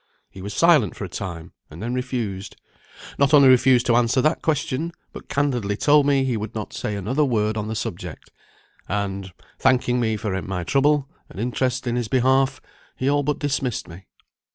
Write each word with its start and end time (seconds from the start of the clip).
He 0.31 0.41
was 0.41 0.55
silent 0.55 0.95
for 0.95 1.03
a 1.05 1.09
time, 1.09 1.51
and 1.69 1.79
then 1.79 1.93
refused. 1.93 2.55
Not 3.19 3.35
only 3.35 3.47
refused 3.49 3.85
to 3.85 3.95
answer 3.95 4.19
that 4.19 4.41
question, 4.41 4.93
but 5.13 5.29
candidly 5.29 5.77
told 5.77 6.07
me 6.07 6.23
he 6.23 6.37
would 6.37 6.55
not 6.55 6.73
say 6.73 6.95
another 6.95 7.23
word 7.23 7.55
on 7.55 7.67
the 7.67 7.75
subject, 7.75 8.31
and, 8.89 9.31
thanking 9.59 9.99
me 9.99 10.17
for 10.17 10.41
my 10.41 10.63
trouble 10.63 11.07
and 11.29 11.39
interest 11.39 11.85
in 11.85 11.95
his 11.97 12.07
behalf, 12.07 12.59
he 12.95 13.07
all 13.07 13.21
but 13.21 13.37
dismissed 13.37 13.87
me. 13.87 14.07